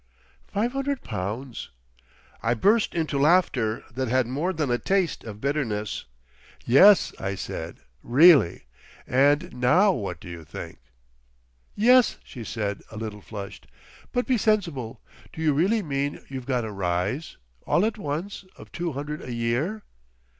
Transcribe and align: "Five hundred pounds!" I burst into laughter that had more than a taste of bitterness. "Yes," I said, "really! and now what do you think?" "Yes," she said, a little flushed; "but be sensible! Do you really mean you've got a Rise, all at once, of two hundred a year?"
"Five 0.47 0.71
hundred 0.71 1.03
pounds!" 1.03 1.69
I 2.41 2.55
burst 2.55 2.95
into 2.95 3.19
laughter 3.19 3.83
that 3.93 4.07
had 4.07 4.25
more 4.25 4.51
than 4.51 4.71
a 4.71 4.79
taste 4.79 5.23
of 5.23 5.39
bitterness. 5.39 6.05
"Yes," 6.65 7.13
I 7.19 7.35
said, 7.35 7.81
"really! 8.01 8.65
and 9.05 9.53
now 9.53 9.91
what 9.91 10.19
do 10.19 10.27
you 10.27 10.43
think?" 10.43 10.79
"Yes," 11.75 12.17
she 12.23 12.43
said, 12.43 12.81
a 12.89 12.97
little 12.97 13.21
flushed; 13.21 13.67
"but 14.11 14.25
be 14.25 14.39
sensible! 14.39 14.99
Do 15.31 15.43
you 15.43 15.53
really 15.53 15.83
mean 15.83 16.25
you've 16.27 16.47
got 16.47 16.65
a 16.65 16.71
Rise, 16.71 17.37
all 17.67 17.85
at 17.85 17.99
once, 17.99 18.43
of 18.57 18.71
two 18.71 18.93
hundred 18.93 19.21
a 19.21 19.31
year?" 19.31 19.83